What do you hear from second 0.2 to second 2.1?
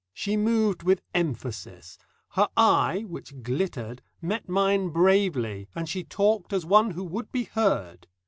moved with emphasis.